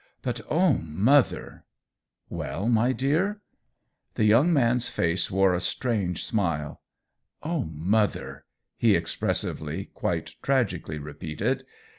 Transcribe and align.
But 0.23 0.41
oh, 0.49 0.79
mother 0.81 1.63
!""Well, 2.27 2.67
my 2.67 2.91
dear?'' 2.91 3.39
The 4.15 4.25
young 4.25 4.51
man's 4.51 4.89
face 4.89 5.29
wore 5.29 5.53
a 5.53 5.61
strange 5.61 6.25
smile." 6.25 6.81
Oh, 7.43 7.65
mother!" 7.71 8.45
he 8.79 8.95
expressively, 8.95 9.91
quite 9.93 10.37
tragically 10.41 10.97
repeated. 10.97 11.65